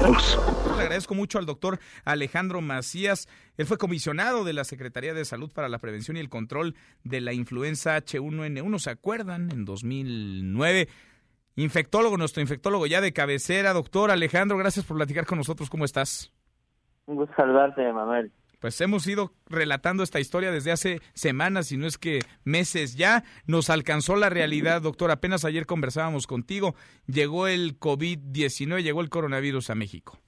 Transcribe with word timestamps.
Le 0.00 0.82
agradezco 0.82 1.14
mucho 1.14 1.38
al 1.38 1.46
doctor 1.46 1.80
Alejandro 2.04 2.60
Macías. 2.60 3.28
Él 3.56 3.66
fue 3.66 3.78
comisionado 3.78 4.44
de 4.44 4.52
la 4.52 4.64
Secretaría 4.64 5.12
de 5.12 5.24
Salud 5.24 5.50
para 5.52 5.68
la 5.68 5.78
Prevención 5.78 6.16
y 6.16 6.20
el 6.20 6.28
Control 6.28 6.76
de 7.02 7.20
la 7.20 7.32
Influenza 7.32 7.96
H1N1. 7.96 8.78
¿Se 8.78 8.90
acuerdan? 8.90 9.50
En 9.50 9.64
2009. 9.64 10.88
Infectólogo, 11.56 12.16
nuestro 12.16 12.40
infectólogo 12.40 12.86
ya 12.86 13.00
de 13.00 13.12
cabecera. 13.12 13.72
Doctor 13.72 14.12
Alejandro, 14.12 14.56
gracias 14.56 14.84
por 14.84 14.96
platicar 14.96 15.26
con 15.26 15.38
nosotros. 15.38 15.68
¿Cómo 15.68 15.84
estás? 15.84 16.32
Un 17.06 17.16
gusto 17.16 17.34
saludarte, 17.36 17.92
Manuel. 17.92 18.30
Pues 18.60 18.80
hemos 18.80 19.06
ido 19.06 19.30
relatando 19.48 20.02
esta 20.02 20.18
historia 20.18 20.50
desde 20.50 20.72
hace 20.72 21.00
semanas, 21.14 21.70
y 21.70 21.76
no 21.76 21.86
es 21.86 21.96
que 21.96 22.20
meses 22.44 22.96
ya. 22.96 23.22
Nos 23.46 23.70
alcanzó 23.70 24.16
la 24.16 24.30
realidad, 24.30 24.82
doctor. 24.82 25.10
Apenas 25.10 25.44
ayer 25.44 25.64
conversábamos 25.64 26.26
contigo. 26.26 26.74
Llegó 27.06 27.46
el 27.46 27.78
COVID-19, 27.78 28.82
llegó 28.82 29.00
el 29.00 29.10
coronavirus 29.10 29.70
a 29.70 29.76
México. 29.76 30.18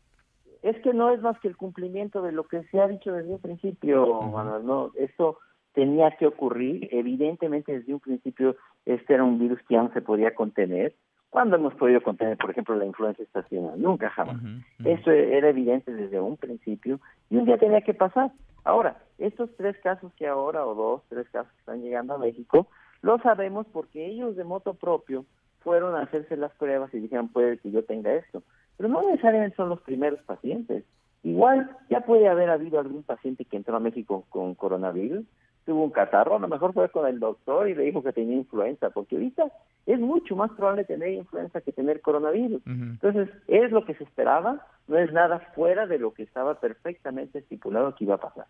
Es 0.63 0.77
que 0.83 0.93
no 0.93 1.13
es 1.13 1.21
más 1.23 1.39
que 1.41 1.49
el 1.49 1.57
cumplimiento 1.57 2.23
de 2.23 2.33
lo 2.33 2.45
que 2.45 2.63
se 2.65 2.79
ha 2.81 2.87
dicho 2.87 3.13
desde 3.13 3.31
un 3.31 3.41
principio, 3.41 4.21
Manuel. 4.23 4.65
No, 4.65 4.93
esto 4.97 5.39
tenía 5.73 6.17
que 6.17 6.27
ocurrir. 6.27 6.89
Evidentemente, 6.93 7.73
desde 7.73 7.95
un 7.95 8.01
principio, 8.01 8.57
este 8.85 9.15
era 9.15 9.25
un 9.25 9.39
virus 9.39 9.59
que 9.69 9.77
no 9.77 9.93
se 9.93 10.03
podía 10.03 10.35
contener. 10.35 10.95
¿Cuándo 11.31 11.57
hemos 11.57 11.75
podido 11.75 12.03
contener, 12.03 12.37
por 12.37 12.51
ejemplo, 12.51 12.75
la 12.75 12.85
influencia 12.85 13.23
estacional? 13.23 13.81
Nunca 13.81 14.11
jamás. 14.11 14.37
Eso 14.85 15.13
era 15.13 15.49
evidente 15.49 15.93
desde 15.93 16.21
un 16.21 16.37
principio 16.37 16.99
y 17.31 17.37
un 17.37 17.45
día 17.45 17.57
tenía 17.57 17.81
que 17.83 17.95
pasar. 17.95 18.33
Ahora, 18.65 18.97
estos 19.19 19.49
tres 19.57 19.77
casos 19.79 20.13
que 20.15 20.27
ahora, 20.27 20.67
o 20.67 20.75
dos, 20.75 21.03
tres 21.09 21.29
casos 21.31 21.53
que 21.53 21.61
están 21.61 21.83
llegando 21.83 22.15
a 22.15 22.19
México, 22.19 22.67
lo 23.03 23.19
sabemos 23.19 23.67
porque 23.73 24.07
ellos 24.07 24.35
de 24.37 24.45
moto 24.45 24.75
propio 24.75 25.25
fueron 25.61 25.95
a 25.95 26.03
hacerse 26.03 26.37
las 26.37 26.53
pruebas 26.53 26.93
y 26.93 26.99
dijeron, 26.99 27.29
puede 27.29 27.59
que 27.59 27.71
yo 27.71 27.85
tenga 27.85 28.13
esto. 28.13 28.43
Pero 28.77 28.89
no 28.89 29.03
necesariamente 29.03 29.57
son 29.57 29.69
los 29.69 29.81
primeros 29.83 30.21
pacientes. 30.23 30.85
Igual 31.23 31.71
ya 31.91 32.01
puede 32.01 32.29
haber 32.29 32.51
habido 32.51 32.81
algún 32.81 33.03
paciente 33.03 33.45
que 33.45 33.57
entró 33.57 33.77
a 33.77 33.81
México 33.81 34.25
con 34.31 34.55
coronavirus, 34.55 35.25
tuvo 35.65 35.85
un 35.85 35.91
catarro, 35.91 36.37
a 36.37 36.39
lo 36.39 36.49
mejor 36.49 36.73
fue 36.73 36.89
con 36.89 37.07
el 37.07 37.21
doctor 37.21 37.69
y 37.69 37.75
le 37.75 37.85
dijo 37.85 38.03
que 38.03 38.13
tenía 38.13 38.37
influenza, 38.37 38.91
porque 38.91 39.17
ahorita 39.17 39.51
es 39.87 39.99
mucho 39.99 40.37
más 40.37 40.51
probable 40.53 40.85
tener 40.85 41.11
influenza 41.11 41.61
que 41.61 41.73
tener 41.73 42.01
coronavirus. 42.01 42.63
Entonces, 42.67 43.29
es 43.49 43.71
lo 43.71 43.85
que 43.85 43.95
se 43.95 44.05
esperaba, 44.05 44.67
no 44.89 44.99
es 44.99 45.13
nada 45.13 45.41
fuera 45.55 45.87
de 45.87 45.99
lo 45.99 46.13
que 46.13 46.23
estaba 46.23 46.61
perfectamente 46.61 47.41
estipulado 47.41 47.95
que 47.95 48.05
iba 48.05 48.15
a 48.15 48.21
pasar. 48.21 48.47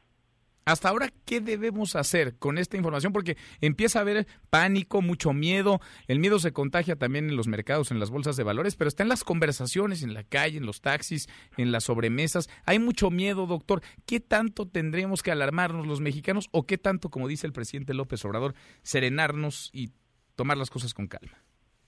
Hasta 0.71 0.89
ahora, 0.89 1.09
¿qué 1.27 1.41
debemos 1.41 1.97
hacer 1.97 2.39
con 2.39 2.57
esta 2.57 2.77
información? 2.77 3.13
Porque 3.13 3.37
empieza 3.61 3.99
a 3.99 4.03
haber 4.03 4.27
pánico, 4.51 5.03
mucho 5.03 5.33
miedo. 5.33 5.81
El 6.07 6.21
miedo 6.21 6.39
se 6.39 6.53
contagia 6.53 6.95
también 6.95 7.29
en 7.29 7.37
los 7.37 7.49
mercados, 7.49 7.91
en 7.91 7.99
las 7.99 8.13
bolsas 8.13 8.37
de 8.37 8.45
valores, 8.45 8.77
pero 8.77 8.87
está 8.87 9.03
en 9.03 9.09
las 9.09 9.25
conversaciones, 9.25 10.05
en 10.05 10.15
la 10.15 10.23
calle, 10.23 10.59
en 10.59 10.67
los 10.67 10.81
taxis, 10.81 11.27
en 11.57 11.73
las 11.73 11.83
sobremesas. 11.83 12.49
Hay 12.67 12.79
mucho 12.79 13.11
miedo, 13.11 13.47
doctor. 13.47 13.81
¿Qué 14.07 14.21
tanto 14.21 14.69
tendremos 14.69 15.25
que 15.25 15.33
alarmarnos 15.33 15.89
los 15.89 16.01
mexicanos 16.01 16.49
o 16.53 16.63
qué 16.63 16.79
tanto, 16.79 17.09
como 17.11 17.27
dice 17.27 17.49
el 17.49 17.53
presidente 17.53 17.93
López 17.93 18.25
Obrador, 18.25 18.55
serenarnos 18.83 19.71
y 19.73 19.89
tomar 20.37 20.57
las 20.57 20.71
cosas 20.71 20.95
con 20.95 21.09
calma? 21.09 21.37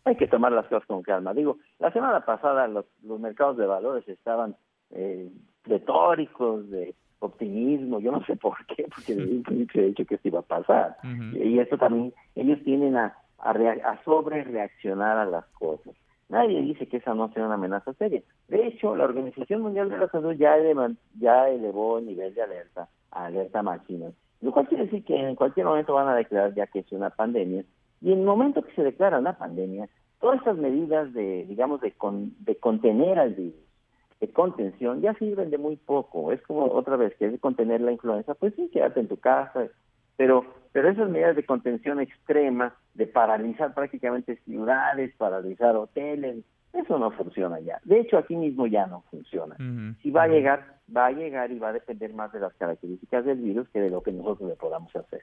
Hay 0.04 0.16
que 0.16 0.26
tomar 0.26 0.50
las 0.50 0.66
cosas 0.66 0.84
con 0.88 1.02
calma. 1.02 1.34
Digo, 1.34 1.58
la 1.78 1.92
semana 1.92 2.24
pasada 2.24 2.66
los, 2.66 2.86
mercados 3.20 3.56
de 3.58 3.66
valores 3.66 4.08
estaban 4.08 4.56
eh, 4.90 5.30
retóricos, 5.62 6.68
de 6.68 6.96
optimismo, 7.26 8.00
yo 8.00 8.12
no 8.12 8.24
sé 8.24 8.36
por 8.36 8.54
qué, 8.66 8.86
porque 8.94 9.14
desde 9.14 9.32
un 9.32 9.42
principio 9.42 9.82
he 9.82 9.86
dicho 9.86 10.04
que 10.04 10.14
esto 10.16 10.28
iba 10.28 10.40
a 10.40 10.42
pasar. 10.42 10.96
Y 11.34 11.58
eso 11.58 11.76
también, 11.78 12.12
ellos 12.34 12.58
tienen 12.64 12.96
a, 12.96 13.16
a, 13.38 14.02
sobre 14.04 14.44
reaccionar 14.44 15.18
a 15.18 15.24
las 15.26 15.44
cosas. 15.58 15.94
Nadie 16.28 16.62
dice 16.62 16.86
que 16.86 16.96
esa 16.96 17.14
no 17.14 17.30
sea 17.32 17.44
una 17.44 17.54
amenaza 17.54 17.92
seria. 17.94 18.22
De 18.48 18.66
hecho, 18.66 18.96
la 18.96 19.04
Organización 19.04 19.60
Mundial 19.60 19.90
de 19.90 19.98
la 19.98 20.08
Salud 20.08 20.34
ya, 20.34 20.56
ya 21.18 21.48
elevó 21.48 21.98
el 21.98 22.06
nivel 22.06 22.34
de 22.34 22.42
alerta 22.42 22.88
a 23.10 23.26
alerta 23.26 23.62
máxima. 23.62 24.06
Lo 24.40 24.50
cual 24.50 24.66
quiere 24.66 24.84
decir 24.84 25.04
que 25.04 25.14
en 25.14 25.34
cualquier 25.34 25.66
momento 25.66 25.94
van 25.94 26.08
a 26.08 26.16
declarar 26.16 26.54
ya 26.54 26.66
que 26.66 26.80
es 26.80 26.92
una 26.92 27.10
pandemia. 27.10 27.64
Y 28.00 28.12
en 28.12 28.20
el 28.20 28.24
momento 28.24 28.62
que 28.62 28.74
se 28.74 28.82
declara 28.82 29.18
una 29.18 29.36
pandemia, 29.36 29.88
todas 30.20 30.38
estas 30.38 30.56
medidas 30.56 31.12
de, 31.12 31.44
digamos, 31.44 31.80
de, 31.80 31.92
de 32.40 32.56
contener 32.56 33.18
al 33.18 33.34
virus, 33.34 33.60
de 34.22 34.30
contención 34.30 35.00
ya 35.00 35.14
sirven 35.14 35.50
de 35.50 35.58
muy 35.58 35.74
poco. 35.74 36.30
Es 36.30 36.40
como 36.42 36.66
otra 36.66 36.94
vez, 36.96 37.12
que 37.16 37.26
es 37.26 37.40
contener 37.40 37.80
la 37.80 37.90
influenza, 37.90 38.34
pues 38.34 38.54
sí, 38.54 38.70
quédate 38.72 39.00
en 39.00 39.08
tu 39.08 39.16
casa, 39.16 39.66
pero, 40.16 40.46
pero 40.70 40.88
esas 40.88 41.10
medidas 41.10 41.34
de 41.34 41.44
contención 41.44 42.00
extrema, 42.00 42.72
de 42.94 43.08
paralizar 43.08 43.74
prácticamente 43.74 44.36
ciudades, 44.44 45.12
paralizar 45.16 45.74
hoteles, 45.74 46.44
eso 46.72 47.00
no 47.00 47.10
funciona 47.10 47.58
ya. 47.58 47.80
De 47.82 47.98
hecho, 47.98 48.16
aquí 48.16 48.36
mismo 48.36 48.68
ya 48.68 48.86
no 48.86 49.02
funciona. 49.10 49.56
Si 50.00 50.12
va 50.12 50.22
a 50.22 50.28
llegar, 50.28 50.78
va 50.96 51.06
a 51.06 51.12
llegar 51.12 51.50
y 51.50 51.58
va 51.58 51.70
a 51.70 51.72
depender 51.72 52.14
más 52.14 52.32
de 52.32 52.38
las 52.38 52.54
características 52.54 53.24
del 53.24 53.38
virus 53.38 53.68
que 53.70 53.80
de 53.80 53.90
lo 53.90 54.04
que 54.04 54.12
nosotros 54.12 54.48
le 54.48 54.54
podamos 54.54 54.94
hacer. 54.94 55.22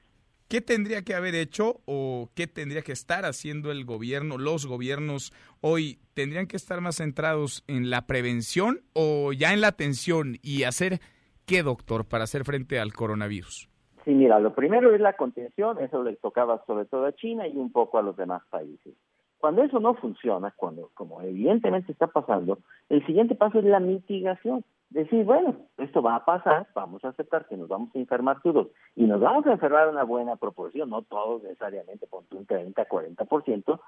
¿Qué 0.50 0.62
tendría 0.62 1.04
que 1.04 1.14
haber 1.14 1.36
hecho 1.36 1.76
o 1.86 2.30
qué 2.36 2.48
tendría 2.48 2.82
que 2.82 2.92
estar 2.92 3.24
haciendo 3.24 3.72
el 3.72 3.86
gobierno, 3.86 4.40
los 4.40 4.66
gobiernos 4.66 5.32
hoy? 5.62 6.00
¿Tendrían 6.16 6.48
que 6.48 6.58
estar 6.58 6.82
más 6.82 6.96
centrados 6.96 7.64
en 7.68 7.92
la 7.92 8.08
prevención 8.08 8.80
o 8.96 9.32
ya 9.32 9.54
en 9.54 9.62
la 9.62 9.68
atención 9.68 10.38
y 10.42 10.64
hacer 10.64 11.02
qué, 11.46 11.62
doctor, 11.62 12.06
para 12.06 12.24
hacer 12.24 12.46
frente 12.46 12.80
al 12.80 12.94
coronavirus? 12.94 13.70
Sí, 14.04 14.10
mira, 14.10 14.40
lo 14.40 14.56
primero 14.56 14.92
es 14.96 15.00
la 15.00 15.14
contención, 15.14 15.78
eso 15.84 16.04
le 16.04 16.16
tocaba 16.16 16.64
sobre 16.66 16.86
todo 16.86 17.06
a 17.06 17.14
China 17.14 17.48
y 17.48 17.56
un 17.56 17.72
poco 17.72 18.00
a 18.00 18.02
los 18.02 18.18
demás 18.18 18.42
países. 18.50 18.96
Cuando 19.38 19.62
eso 19.62 19.80
no 19.80 19.94
funciona, 19.94 20.52
cuando 20.58 20.90
como 20.96 21.22
evidentemente 21.22 21.92
está 21.92 22.08
pasando, 22.08 22.58
el 22.90 23.06
siguiente 23.06 23.36
paso 23.36 23.60
es 23.60 23.66
la 23.66 23.80
mitigación 23.80 24.64
decir, 24.90 25.24
bueno, 25.24 25.56
esto 25.78 26.02
va 26.02 26.16
a 26.16 26.26
pasar, 26.26 26.68
vamos 26.74 27.04
a 27.06 27.10
aceptar 27.10 27.48
que 27.48 27.58
nos 27.58 27.68
vamos 27.68 27.96
a 27.96 28.00
enfermar 28.00 28.42
todos 28.42 28.68
y 28.96 29.06
nos 29.06 29.22
vamos 29.22 29.46
a 29.46 29.54
enfermar 29.54 29.90
una 29.90 30.04
buena 30.04 30.36
proporción, 30.36 30.90
no 30.90 31.04
todos 31.04 31.44
necesariamente, 31.44 32.08
con 32.08 32.26
un 32.32 32.46
30, 32.46 32.88
40%, 32.88 33.80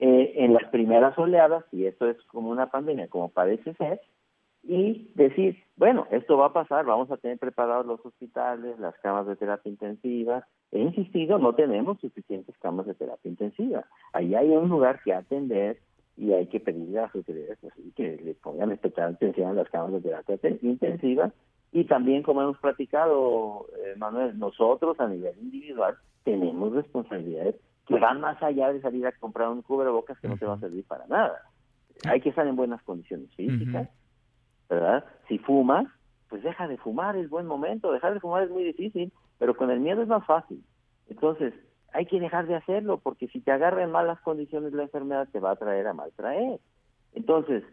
eh, 0.00 0.32
en 0.36 0.54
las 0.54 0.64
primeras 0.70 1.16
oleadas, 1.18 1.64
y 1.72 1.86
esto 1.86 2.08
es 2.08 2.20
como 2.24 2.50
una 2.50 2.70
pandemia, 2.70 3.08
como 3.08 3.28
parece 3.28 3.74
ser, 3.74 4.00
y 4.62 5.12
decir, 5.14 5.56
bueno, 5.76 6.06
esto 6.10 6.36
va 6.36 6.46
a 6.46 6.52
pasar, 6.52 6.84
vamos 6.84 7.10
a 7.10 7.16
tener 7.16 7.38
preparados 7.38 7.86
los 7.86 8.04
hospitales, 8.04 8.78
las 8.78 8.94
camas 8.98 9.26
de 9.26 9.36
terapia 9.36 9.70
intensiva. 9.70 10.46
He 10.72 10.80
insistido, 10.80 11.38
no 11.38 11.54
tenemos 11.54 11.98
suficientes 12.00 12.56
camas 12.58 12.86
de 12.86 12.94
terapia 12.94 13.30
intensiva. 13.30 13.86
Ahí 14.12 14.34
hay 14.34 14.50
un 14.50 14.68
lugar 14.68 15.00
que 15.02 15.14
atender, 15.14 15.78
y 16.18 16.32
hay 16.32 16.46
que 16.48 16.58
pedirle 16.58 16.98
a 16.98 17.02
las 17.02 17.14
autoridades 17.14 17.58
pues, 17.60 17.72
que 17.94 18.16
le 18.16 18.34
pongan 18.34 18.72
especial 18.72 19.14
atención 19.14 19.50
a 19.50 19.52
las 19.54 19.68
cámaras 19.70 20.02
de 20.02 20.10
terapia 20.10 20.58
intensiva. 20.62 21.30
Y 21.70 21.84
también 21.84 22.22
como 22.22 22.42
hemos 22.42 22.58
platicado 22.58 23.66
eh, 23.78 23.94
Manuel 23.96 24.36
nosotros 24.38 24.98
a 24.98 25.06
nivel 25.06 25.38
individual 25.38 25.96
tenemos 26.24 26.72
responsabilidades 26.72 27.54
que 27.86 27.98
van 27.98 28.20
más 28.20 28.42
allá 28.42 28.72
de 28.72 28.80
salir 28.80 29.06
a 29.06 29.12
comprar 29.12 29.48
un 29.48 29.62
cubrebocas 29.62 30.18
que 30.18 30.28
no 30.28 30.36
te 30.36 30.44
va 30.44 30.54
a 30.54 30.60
servir 30.60 30.84
para 30.86 31.06
nada. 31.06 31.40
Hay 32.06 32.20
que 32.20 32.30
estar 32.30 32.46
en 32.46 32.56
buenas 32.56 32.82
condiciones 32.82 33.32
físicas 33.34 33.88
verdad 34.68 35.04
si 35.28 35.38
fumas 35.38 35.86
pues 36.28 36.42
deja 36.42 36.68
de 36.68 36.76
fumar 36.76 37.16
es 37.16 37.30
buen 37.30 37.46
momento. 37.46 37.92
Dejar 37.92 38.12
de 38.12 38.20
fumar 38.20 38.42
es 38.42 38.50
muy 38.50 38.64
difícil 38.64 39.12
pero 39.38 39.56
con 39.56 39.70
el 39.70 39.78
miedo 39.78 40.02
es 40.02 40.08
más 40.08 40.26
fácil. 40.26 40.64
Entonces 41.08 41.54
hay 41.92 42.06
que 42.06 42.20
dejar 42.20 42.46
de 42.46 42.56
hacerlo 42.56 42.98
porque 42.98 43.28
si 43.28 43.40
te 43.40 43.50
agarra 43.50 43.82
en 43.82 43.90
malas 43.90 44.20
condiciones 44.20 44.72
la 44.72 44.84
enfermedad 44.84 45.28
te 45.32 45.40
va 45.40 45.52
a 45.52 45.56
traer 45.56 45.86
a 45.86 45.94
mal 45.94 46.12
traer. 46.16 46.60
Entonces, 47.14 47.64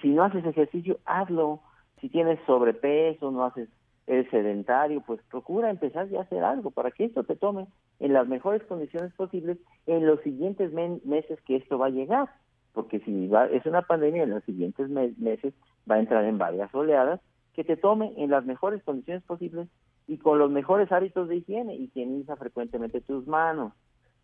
si 0.00 0.08
no 0.08 0.24
haces 0.24 0.44
ejercicio, 0.44 0.98
hazlo. 1.04 1.60
Si 2.00 2.08
tienes 2.08 2.38
sobrepeso, 2.46 3.30
no 3.30 3.44
haces 3.44 3.68
el 4.06 4.28
sedentario, 4.30 5.02
pues 5.06 5.20
procura 5.30 5.70
empezar 5.70 6.08
ya 6.08 6.20
a 6.20 6.22
hacer 6.22 6.42
algo 6.42 6.70
para 6.70 6.90
que 6.90 7.04
esto 7.04 7.24
te 7.24 7.36
tome 7.36 7.66
en 8.00 8.12
las 8.12 8.26
mejores 8.26 8.62
condiciones 8.64 9.12
posibles 9.14 9.58
en 9.86 10.06
los 10.06 10.20
siguientes 10.22 10.72
meses 10.72 11.38
que 11.42 11.56
esto 11.56 11.78
va 11.78 11.86
a 11.86 11.90
llegar. 11.90 12.28
Porque 12.72 13.00
si 13.00 13.28
va, 13.28 13.46
es 13.46 13.64
una 13.66 13.82
pandemia, 13.82 14.24
en 14.24 14.30
los 14.30 14.44
siguientes 14.44 14.88
meses 14.88 15.54
va 15.88 15.96
a 15.96 16.00
entrar 16.00 16.24
en 16.24 16.38
varias 16.38 16.74
oleadas, 16.74 17.20
que 17.54 17.62
te 17.62 17.76
tome 17.76 18.12
en 18.16 18.30
las 18.30 18.44
mejores 18.44 18.82
condiciones 18.82 19.22
posibles 19.24 19.68
y 20.10 20.18
con 20.18 20.40
los 20.40 20.50
mejores 20.50 20.90
hábitos 20.90 21.28
de 21.28 21.36
higiene. 21.36 21.76
Higieniza 21.76 22.34
frecuentemente 22.34 23.00
tus 23.00 23.28
manos. 23.28 23.72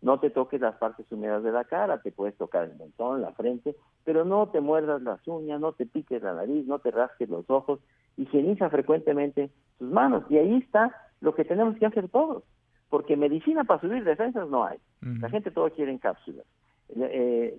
No 0.01 0.19
te 0.19 0.29
toques 0.29 0.59
las 0.59 0.75
partes 0.75 1.09
húmedas 1.09 1.43
de 1.43 1.53
la 1.53 1.63
cara, 1.63 2.01
te 2.01 2.11
puedes 2.11 2.35
tocar 2.35 2.65
el 2.65 2.75
mentón, 2.75 3.21
la 3.21 3.31
frente, 3.31 3.73
pero 4.03 4.25
no 4.25 4.49
te 4.49 4.59
muerdas 4.59 5.01
las 5.01 5.25
uñas, 5.25 5.61
no 5.61 5.71
te 5.71 5.85
piques 5.85 6.21
la 6.21 6.33
nariz, 6.33 6.67
no 6.67 6.79
te 6.79 6.91
rasques 6.91 7.29
los 7.29 7.49
ojos. 7.49 7.79
Higieniza 8.17 8.69
frecuentemente 8.69 9.49
tus 9.79 9.89
manos. 9.89 10.25
Y 10.29 10.37
ahí 10.37 10.57
está 10.57 10.93
lo 11.21 11.33
que 11.33 11.45
tenemos 11.45 11.77
que 11.77 11.85
hacer 11.85 12.09
todos. 12.09 12.43
Porque 12.89 13.15
medicina 13.15 13.63
para 13.63 13.79
subir 13.79 14.03
defensas 14.03 14.49
no 14.49 14.65
hay. 14.65 14.79
La 14.99 15.29
gente 15.29 15.51
todo 15.51 15.69
quiere 15.69 15.93
en 15.93 15.99
cápsulas. 15.99 16.45
Eh, 16.97 17.57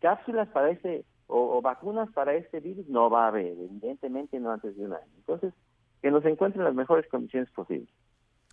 cápsulas 0.00 0.46
para 0.48 0.68
este 0.68 1.06
o, 1.26 1.56
o, 1.56 1.62
vacunas 1.62 2.10
para 2.12 2.34
este 2.34 2.60
virus 2.60 2.86
no 2.88 3.08
va 3.08 3.24
a 3.24 3.28
haber, 3.28 3.56
evidentemente 3.58 4.38
no 4.38 4.50
antes 4.50 4.76
de 4.76 4.84
un 4.84 4.92
año. 4.92 5.12
Entonces, 5.16 5.54
que 6.02 6.10
nos 6.10 6.24
encuentren 6.24 6.64
las 6.64 6.74
mejores 6.74 7.08
condiciones 7.08 7.50
posibles. 7.52 7.88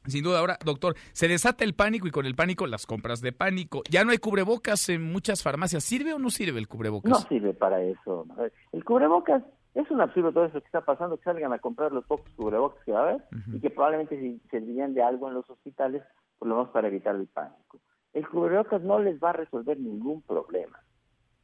Sin 0.05 0.23
duda, 0.23 0.39
ahora, 0.39 0.57
doctor, 0.63 0.95
se 1.11 1.27
desata 1.27 1.65
el 1.65 1.73
pánico 1.73 2.07
y 2.07 2.11
con 2.11 2.25
el 2.25 2.35
pánico 2.35 2.65
las 2.67 2.85
compras 2.85 3.21
de 3.21 3.33
pánico. 3.33 3.83
Ya 3.89 4.05
no 4.05 4.11
hay 4.11 4.17
cubrebocas 4.17 4.87
en 4.89 5.03
muchas 5.03 5.43
farmacias. 5.43 5.83
¿Sirve 5.83 6.13
o 6.13 6.19
no 6.19 6.29
sirve 6.29 6.57
el 6.57 6.67
cubrebocas? 6.67 7.11
No 7.11 7.19
sirve 7.27 7.53
para 7.53 7.81
eso. 7.81 8.25
El 8.71 8.85
cubrebocas 8.85 9.43
es 9.73 9.91
un 9.91 10.01
absurdo 10.01 10.31
todo 10.31 10.45
eso 10.45 10.59
que 10.61 10.65
está 10.65 10.81
pasando, 10.81 11.17
que 11.17 11.23
salgan 11.23 11.53
a 11.53 11.59
comprar 11.59 11.91
los 11.91 12.05
pocos 12.05 12.31
cubrebocas 12.35 12.83
que 12.85 12.91
va 12.91 12.99
a 12.99 13.09
haber 13.09 13.23
y 13.53 13.59
que 13.59 13.69
probablemente 13.69 14.39
servirían 14.49 14.93
de 14.93 15.03
algo 15.03 15.27
en 15.27 15.33
los 15.33 15.49
hospitales, 15.49 16.01
por 16.37 16.47
lo 16.47 16.55
menos 16.55 16.69
para 16.69 16.87
evitar 16.87 17.15
el 17.15 17.27
pánico. 17.27 17.79
El 18.13 18.27
cubrebocas 18.27 18.81
no 18.81 18.99
les 18.99 19.21
va 19.21 19.31
a 19.31 19.33
resolver 19.33 19.79
ningún 19.79 20.21
problema. 20.21 20.79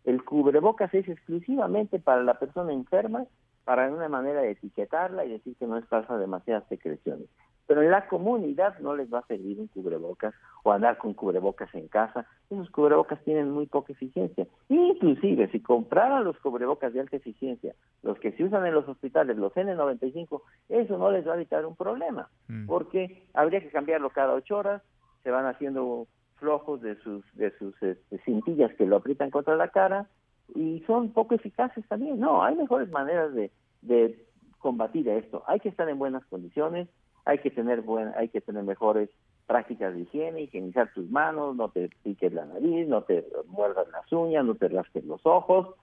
El 0.05 0.23
cubrebocas 0.23 0.93
es 0.93 1.07
exclusivamente 1.07 1.99
para 1.99 2.23
la 2.23 2.39
persona 2.39 2.71
enferma, 2.71 3.25
para 3.65 3.89
una 3.89 4.07
manera 4.07 4.41
de 4.41 4.51
etiquetarla 4.51 5.25
y 5.25 5.31
decir 5.31 5.55
que 5.57 5.67
no 5.67 5.77
es 5.77 5.85
causa 5.85 6.17
demasiadas 6.17 6.63
secreciones. 6.69 7.27
Pero 7.67 7.81
en 7.81 7.89
la 7.89 8.07
comunidad 8.07 8.77
no 8.77 8.95
les 8.95 9.11
va 9.11 9.19
a 9.19 9.27
servir 9.27 9.59
un 9.59 9.67
cubrebocas 9.67 10.35
o 10.63 10.71
andar 10.71 10.99
con 10.99 11.15
cubrebocas 11.15 11.73
en 11.73 11.87
casa. 11.87 12.27
Esos 12.51 12.69
cubrebocas 12.69 13.19
tienen 13.23 13.49
muy 13.49 13.65
poca 13.65 13.91
eficiencia. 13.91 14.45
Inclusive, 14.69 15.49
si 15.51 15.61
compraran 15.61 16.23
los 16.23 16.37
cubrebocas 16.37 16.93
de 16.93 16.99
alta 16.99 17.17
eficiencia, 17.17 17.73
los 18.03 18.19
que 18.19 18.33
se 18.33 18.43
usan 18.43 18.67
en 18.67 18.75
los 18.75 18.87
hospitales, 18.87 19.37
los 19.37 19.51
N95, 19.53 20.41
eso 20.69 20.97
no 20.99 21.09
les 21.09 21.27
va 21.27 21.33
a 21.33 21.37
evitar 21.37 21.65
un 21.65 21.75
problema, 21.75 22.29
mm. 22.47 22.67
porque 22.67 23.23
habría 23.33 23.61
que 23.61 23.71
cambiarlo 23.71 24.11
cada 24.11 24.35
ocho 24.35 24.57
horas, 24.57 24.83
se 25.23 25.31
van 25.31 25.47
haciendo 25.47 26.05
flojos 26.35 26.81
de 26.81 26.95
sus, 26.97 27.25
de 27.33 27.49
sus 27.57 27.73
este, 27.81 28.19
cintillas 28.19 28.71
que 28.75 28.85
lo 28.85 28.97
aprietan 28.97 29.31
contra 29.31 29.55
la 29.55 29.69
cara 29.69 30.07
y 30.55 30.83
son 30.87 31.11
poco 31.11 31.35
eficaces 31.35 31.85
también. 31.87 32.19
No, 32.19 32.43
hay 32.43 32.55
mejores 32.55 32.89
maneras 32.89 33.33
de, 33.33 33.51
de 33.81 34.25
combatir 34.59 35.07
esto. 35.09 35.43
Hay 35.47 35.59
que 35.59 35.69
estar 35.69 35.87
en 35.89 35.99
buenas 35.99 36.25
condiciones, 36.25 36.87
hay 37.25 37.39
que 37.39 37.51
tener 37.51 37.81
buen, 37.81 38.11
hay 38.15 38.29
que 38.29 38.41
tener 38.41 38.63
mejores 38.63 39.09
prácticas 39.45 39.93
de 39.93 40.01
higiene, 40.01 40.41
higienizar 40.41 40.91
tus 40.93 41.09
manos, 41.09 41.55
no 41.55 41.69
te 41.69 41.89
piques 42.03 42.33
la 42.33 42.45
nariz, 42.45 42.87
no 42.87 43.03
te 43.03 43.25
muerdas 43.47 43.87
las 43.91 44.11
uñas, 44.11 44.43
no 44.43 44.55
te 44.55 44.67
rasques 44.69 45.05
los 45.05 45.23
ojos, 45.25 45.75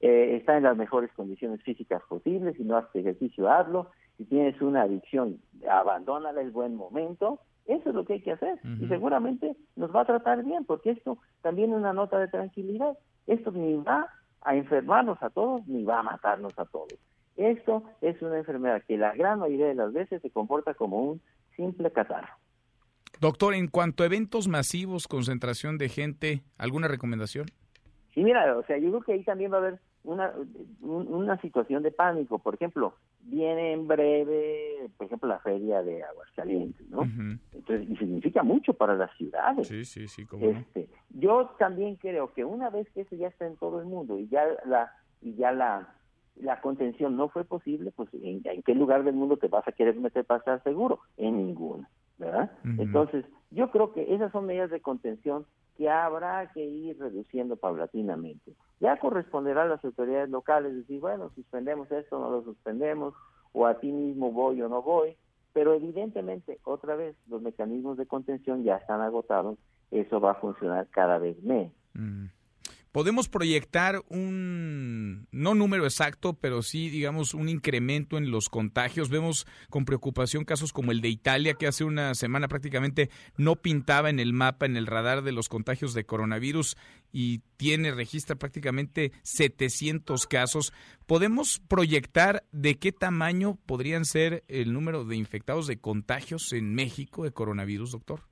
eh, 0.00 0.36
está 0.36 0.56
en 0.56 0.64
las 0.64 0.76
mejores 0.76 1.10
condiciones 1.12 1.62
físicas 1.62 2.02
posibles, 2.08 2.56
si 2.56 2.64
no 2.64 2.76
haces 2.76 2.96
ejercicio, 2.96 3.50
hazlo, 3.50 3.90
si 4.18 4.24
tienes 4.24 4.60
una 4.60 4.82
adicción, 4.82 5.40
abandónala, 5.70 6.42
es 6.42 6.52
buen 6.52 6.76
momento, 6.76 7.40
eso 7.64 7.88
es 7.88 7.94
lo 7.94 8.04
que 8.04 8.14
hay 8.14 8.20
que 8.20 8.32
hacer 8.32 8.58
y 8.80 8.86
seguramente 8.86 9.56
nos 9.74 9.94
va 9.94 10.02
a 10.02 10.06
tratar 10.06 10.44
bien, 10.44 10.64
porque 10.64 10.90
esto 10.90 11.18
también 11.42 11.70
es 11.72 11.76
una 11.76 11.92
nota 11.92 12.18
de 12.18 12.28
tranquilidad, 12.28 12.96
esto 13.26 13.50
ni 13.52 13.74
va 13.76 14.08
a 14.42 14.56
enfermarnos 14.56 15.22
a 15.22 15.30
todos, 15.30 15.66
ni 15.66 15.84
va 15.84 16.00
a 16.00 16.02
matarnos 16.02 16.56
a 16.58 16.64
todos. 16.66 16.94
Esto 17.36 17.82
es 18.00 18.20
una 18.22 18.38
enfermedad 18.38 18.82
que 18.86 18.96
la 18.96 19.14
gran 19.14 19.40
mayoría 19.40 19.66
de 19.66 19.74
las 19.74 19.92
veces 19.92 20.22
se 20.22 20.30
comporta 20.30 20.74
como 20.74 21.02
un 21.02 21.20
simple 21.54 21.90
catarro. 21.90 22.32
Doctor, 23.20 23.54
en 23.54 23.68
cuanto 23.68 24.02
a 24.02 24.06
eventos 24.06 24.46
masivos, 24.46 25.08
concentración 25.08 25.78
de 25.78 25.88
gente, 25.88 26.42
¿alguna 26.58 26.88
recomendación? 26.88 27.46
Sí, 28.14 28.22
mira, 28.22 28.56
o 28.56 28.62
sea, 28.64 28.78
yo 28.78 28.88
creo 28.90 29.02
que 29.02 29.12
ahí 29.12 29.24
también 29.24 29.52
va 29.52 29.56
a 29.56 29.60
haber 29.60 29.80
una, 30.04 30.32
una 30.80 31.40
situación 31.40 31.82
de 31.82 31.90
pánico. 31.90 32.38
Por 32.38 32.54
ejemplo, 32.54 32.94
viene 33.26 33.72
en 33.72 33.86
breve, 33.86 34.88
por 34.96 35.06
ejemplo, 35.06 35.28
la 35.28 35.40
feria 35.40 35.82
de 35.82 36.02
Aguascalientes, 36.02 36.88
¿no? 36.88 37.02
Entonces, 37.52 37.88
y 37.88 37.96
significa 37.96 38.42
mucho 38.42 38.74
para 38.74 38.94
las 38.94 39.14
ciudades. 39.16 39.66
Sí, 39.66 39.84
sí, 39.84 40.08
sí, 40.08 40.26
este, 40.40 40.88
Yo 41.10 41.50
también 41.58 41.96
creo 41.96 42.32
que 42.32 42.44
una 42.44 42.70
vez 42.70 42.88
que 42.90 43.02
eso 43.02 43.16
ya 43.16 43.28
está 43.28 43.46
en 43.46 43.56
todo 43.56 43.80
el 43.80 43.86
mundo 43.86 44.18
y 44.18 44.28
ya 44.28 44.44
la 44.64 44.92
y 45.20 45.34
ya 45.34 45.52
la 45.52 45.92
la 46.36 46.60
contención 46.60 47.16
no 47.16 47.28
fue 47.28 47.44
posible, 47.44 47.92
pues 47.92 48.10
¿en, 48.12 48.42
qué 48.42 48.74
lugar 48.74 49.04
del 49.04 49.14
mundo 49.14 49.38
te 49.38 49.48
vas 49.48 49.66
a 49.66 49.72
querer 49.72 49.96
meter 49.96 50.24
para 50.24 50.38
estar 50.38 50.62
seguro? 50.62 51.00
En 51.16 51.38
ninguno, 51.38 51.88
¿verdad? 52.18 52.50
Entonces, 52.78 53.24
yo 53.50 53.70
creo 53.70 53.94
que 53.94 54.14
esas 54.14 54.32
son 54.32 54.44
medidas 54.44 54.70
de 54.70 54.80
contención 54.80 55.46
que 55.78 55.88
habrá 55.88 56.50
que 56.52 56.62
ir 56.62 56.98
reduciendo 56.98 57.56
paulatinamente. 57.56 58.52
Ya 58.80 58.98
corresponderá 58.98 59.62
a 59.62 59.66
las 59.66 59.84
autoridades 59.84 60.28
locales 60.28 60.74
decir, 60.74 61.00
bueno, 61.00 61.30
suspendemos 61.34 61.90
esto, 61.90 62.18
no 62.18 62.30
lo 62.30 62.42
suspendemos, 62.42 63.14
o 63.52 63.66
a 63.66 63.78
ti 63.80 63.90
mismo 63.90 64.32
voy 64.32 64.60
o 64.60 64.68
no 64.68 64.82
voy, 64.82 65.16
pero 65.52 65.72
evidentemente, 65.72 66.58
otra 66.64 66.94
vez, 66.94 67.16
los 67.28 67.40
mecanismos 67.40 67.96
de 67.96 68.06
contención 68.06 68.64
ya 68.64 68.76
están 68.76 69.00
agotados, 69.00 69.58
eso 69.90 70.20
va 70.20 70.32
a 70.32 70.40
funcionar 70.40 70.88
cada 70.88 71.18
vez 71.18 71.42
menos 71.42 71.72
podemos 72.96 73.28
proyectar 73.28 74.02
un, 74.08 75.28
no 75.30 75.54
número 75.54 75.84
exacto, 75.84 76.32
pero 76.32 76.62
sí, 76.62 76.88
digamos, 76.88 77.34
un 77.34 77.50
incremento 77.50 78.16
en 78.16 78.30
los 78.30 78.48
contagios. 78.48 79.10
Vemos 79.10 79.46
con 79.68 79.84
preocupación 79.84 80.46
casos 80.46 80.72
como 80.72 80.92
el 80.92 81.02
de 81.02 81.10
Italia, 81.10 81.52
que 81.52 81.66
hace 81.66 81.84
una 81.84 82.14
semana 82.14 82.48
prácticamente 82.48 83.10
no 83.36 83.56
pintaba 83.56 84.08
en 84.08 84.18
el 84.18 84.32
mapa, 84.32 84.64
en 84.64 84.78
el 84.78 84.86
radar 84.86 85.22
de 85.24 85.32
los 85.32 85.50
contagios 85.50 85.92
de 85.92 86.06
coronavirus 86.06 86.78
y 87.12 87.42
tiene, 87.58 87.90
registra 87.90 88.36
prácticamente 88.36 89.12
700 89.24 90.26
casos. 90.26 90.72
¿Podemos 91.04 91.60
proyectar 91.68 92.46
de 92.50 92.78
qué 92.78 92.92
tamaño 92.92 93.58
podrían 93.66 94.06
ser 94.06 94.42
el 94.48 94.72
número 94.72 95.04
de 95.04 95.16
infectados 95.16 95.66
de 95.66 95.78
contagios 95.78 96.50
en 96.54 96.74
México 96.74 97.24
de 97.24 97.32
coronavirus, 97.32 97.90
doctor? 97.90 98.22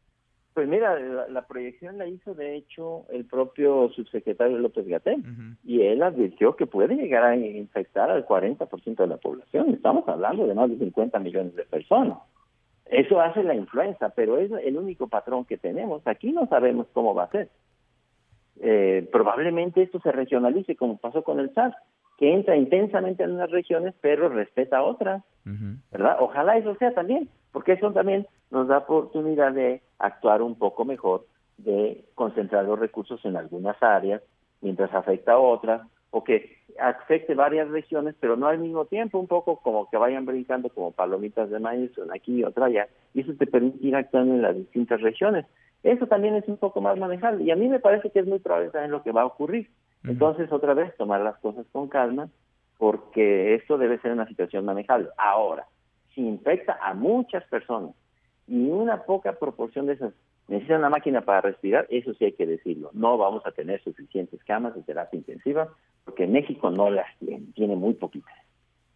Pues 0.55 0.69
mira, 0.69 0.97
la, 1.01 1.47
proyección 1.49 1.99
la 1.99 2.07
hizo 2.07 2.33
de 2.33 2.55
hecho 2.55 3.07
el 3.11 3.25
propio 3.25 3.89
subsecretario 3.91 4.57
López 4.57 4.87
Gatel 4.87 5.21
y 5.65 5.83
él 5.83 6.01
advirtió 6.01 6.55
que 6.55 6.67
puede 6.67 6.95
llegar 6.95 7.25
a 7.25 7.37
infectar 7.37 8.09
al 8.09 8.25
40% 8.25 8.97
de 8.97 9.07
la 9.09 9.17
población. 9.17 9.71
Estamos 9.71 10.09
hablando 10.09 10.47
de 10.47 10.55
más 10.55 10.71
de 10.71 10.79
50 10.79 11.19
millones 11.19 11.57
de 11.57 11.65
personas. 11.65 12.19
Eso 12.87 13.21
hace 13.21 13.43
la 13.43 13.57
influenza, 13.57 14.11
pero 14.11 14.39
es 14.39 14.53
el 14.53 14.77
único 14.77 15.09
patrón 15.09 15.45
que 15.45 15.59
tenemos. 15.59 16.07
Aquí 16.07 16.31
no 16.31 16.47
sabemos 16.47 16.87
cómo 16.93 17.15
va 17.15 17.25
a 17.25 17.31
ser. 17.31 17.49
Eh, 18.61 19.09
probablemente 19.11 19.83
esto 19.83 19.99
se 20.01 20.13
regionalice 20.13 20.77
como 20.77 20.99
pasó 20.99 21.25
con 21.25 21.41
el 21.41 21.53
SARS, 21.53 21.75
que 22.17 22.33
entra 22.33 22.57
intensamente 22.57 23.25
en 23.25 23.33
unas 23.33 23.51
regiones 23.51 23.95
pero 24.01 24.29
respeta 24.29 24.85
otras, 24.85 25.25
¿verdad? 25.91 26.19
Ojalá 26.21 26.57
eso 26.57 26.77
sea 26.77 26.95
también, 26.95 27.29
porque 27.55 27.75
eso 27.75 27.93
también 27.93 28.27
nos 28.51 28.67
da 28.67 28.79
oportunidad 28.79 29.53
de 29.53 29.81
actuar 30.01 30.43
un 30.43 30.57
poco 30.57 30.85
mejor, 30.85 31.25
de 31.57 32.05
concentrar 32.17 32.65
los 32.65 32.81
recursos 32.81 33.25
en 33.25 33.37
algunas 33.37 33.81
áreas 33.81 34.23
mientras 34.61 34.93
afecta 34.93 35.35
a 35.35 35.39
otras, 35.39 35.83
o 36.11 36.25
que 36.25 36.59
afecte 36.81 37.37
varias 37.37 37.69
regiones, 37.69 38.17
pero 38.19 38.37
no 38.37 38.49
al 38.49 38.59
mismo 38.59 38.87
tiempo, 38.87 39.21
un 39.21 39.29
poco 39.29 39.61
como 39.61 39.89
que 39.89 39.97
vayan 39.97 40.27
brincando 40.27 40.69
como 40.69 40.91
palomitas 40.91 41.49
de 41.49 41.61
maíz, 41.61 41.97
una 41.97 42.15
aquí 42.15 42.41
y 42.41 42.45
otra 42.45 42.67
allá, 42.67 42.89
y 43.15 43.21
eso 43.21 43.33
te 43.39 43.47
permite 43.47 43.87
ir 43.87 43.95
actuando 43.95 44.35
en 44.35 44.43
las 44.43 44.57
distintas 44.57 45.01
regiones. 45.01 45.47
Eso 45.85 46.09
también 46.09 46.35
es 46.35 46.49
un 46.49 46.57
poco 46.57 46.81
más 46.81 46.99
manejable, 46.99 47.45
y 47.45 47.53
a 47.53 47.57
mí 47.57 47.69
me 47.69 47.79
parece 47.79 48.11
que 48.11 48.19
es 48.19 48.27
muy 48.27 48.41
probable 48.41 48.71
también 48.71 48.91
lo 48.91 49.05
que 49.05 49.13
va 49.13 49.23
a 49.23 49.27
ocurrir. 49.27 49.71
Entonces, 50.03 50.51
otra 50.51 50.75
vez, 50.75 50.95
tomar 50.97 51.21
las 51.21 51.39
cosas 51.39 51.67
con 51.71 51.89
calma, 51.89 52.29
porque 52.79 53.55
esto 53.55 53.79
debe 53.79 54.01
ser 54.01 54.11
una 54.11 54.27
situación 54.27 54.65
manejable. 54.65 55.09
Ahora, 55.17 55.67
si 56.15 56.21
infecta 56.21 56.79
a 56.83 56.95
muchas 56.95 57.45
personas 57.45 57.95
y 58.47 58.69
una 58.69 59.05
poca 59.05 59.39
proporción 59.39 59.87
de 59.87 59.95
esas 59.95 60.13
necesitan 60.49 60.81
una 60.81 60.91
máquina 60.91 61.23
para 61.23 61.41
respirar, 61.41 61.87
eso 61.91 62.13
sí 62.15 62.27
hay 62.27 62.33
que 62.33 62.47
decirlo. 62.47 62.91
No 62.93 63.17
vamos 63.17 63.45
a 63.47 63.53
tener 63.53 63.83
suficientes 63.83 64.43
camas 64.45 64.75
de 64.75 64.83
terapia 64.83 65.17
intensiva 65.17 65.69
porque 66.05 66.27
México 66.27 66.71
no 66.71 66.91
las 66.91 67.07
tiene, 67.19 67.47
tiene 67.55 67.77
muy 67.77 67.95
poquitas. 67.95 68.35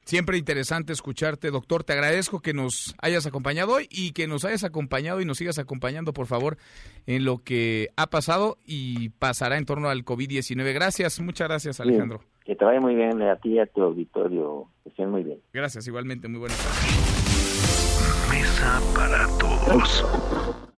Siempre 0.04 0.38
interesante 0.38 0.94
escucharte, 0.94 1.50
doctor. 1.50 1.84
Te 1.84 1.92
agradezco 1.92 2.40
que 2.40 2.54
nos 2.54 2.94
hayas 3.02 3.26
acompañado 3.26 3.74
hoy 3.74 3.88
y 3.90 4.12
que 4.12 4.26
nos 4.26 4.46
hayas 4.46 4.64
acompañado 4.64 5.20
y 5.20 5.26
nos 5.26 5.36
sigas 5.36 5.58
acompañando, 5.58 6.14
por 6.14 6.26
favor, 6.26 6.56
en 7.06 7.26
lo 7.26 7.38
que 7.44 7.88
ha 7.96 8.06
pasado 8.06 8.56
y 8.64 9.10
pasará 9.10 9.58
en 9.58 9.66
torno 9.66 9.90
al 9.90 10.06
COVID-19. 10.06 10.72
Gracias, 10.72 11.20
muchas 11.20 11.48
gracias, 11.48 11.80
Alejandro. 11.80 12.22
Que 12.48 12.56
te 12.56 12.64
vaya 12.64 12.80
muy 12.80 12.94
bien 12.94 13.20
a 13.20 13.36
ti 13.36 13.50
y 13.50 13.58
a 13.58 13.66
tu 13.66 13.82
auditorio. 13.82 14.70
Que 14.82 14.88
estén 14.88 15.10
muy 15.10 15.22
bien. 15.22 15.38
Gracias, 15.52 15.86
igualmente. 15.86 16.28
Muy 16.28 16.40
buenas 16.40 16.56
tardes. 16.56 18.30
Mesa 18.30 18.80
para 18.94 19.26
todos. 19.38 20.56